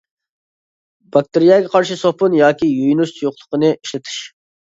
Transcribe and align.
باكتېرىيەگە 1.17 1.69
قارشى 1.75 1.97
سوپۇن 2.03 2.37
ياكى 2.39 2.69
يۇيۇنۇش 2.71 3.13
سۇيۇقلۇقىنى 3.17 3.69
ئىشلىتىش. 3.77 4.17